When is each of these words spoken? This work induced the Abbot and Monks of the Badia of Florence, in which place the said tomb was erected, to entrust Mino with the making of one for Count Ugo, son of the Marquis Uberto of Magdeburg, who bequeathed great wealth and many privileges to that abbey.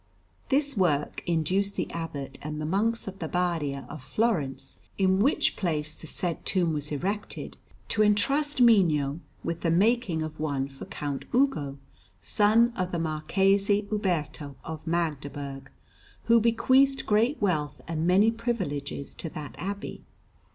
This 0.49 0.75
work 0.75 1.21
induced 1.27 1.75
the 1.75 1.87
Abbot 1.91 2.39
and 2.41 2.57
Monks 2.57 3.07
of 3.07 3.19
the 3.19 3.27
Badia 3.27 3.85
of 3.87 4.01
Florence, 4.01 4.79
in 4.97 5.19
which 5.19 5.55
place 5.55 5.93
the 5.93 6.07
said 6.07 6.43
tomb 6.43 6.73
was 6.73 6.91
erected, 6.91 7.55
to 7.89 8.01
entrust 8.01 8.59
Mino 8.59 9.19
with 9.43 9.61
the 9.61 9.69
making 9.69 10.23
of 10.23 10.39
one 10.39 10.67
for 10.67 10.85
Count 10.85 11.25
Ugo, 11.35 11.77
son 12.19 12.73
of 12.75 12.91
the 12.91 12.97
Marquis 12.97 13.85
Uberto 13.91 14.55
of 14.63 14.87
Magdeburg, 14.87 15.69
who 16.23 16.39
bequeathed 16.39 17.05
great 17.05 17.39
wealth 17.39 17.79
and 17.87 18.07
many 18.07 18.31
privileges 18.31 19.13
to 19.13 19.29
that 19.29 19.53
abbey. 19.59 20.03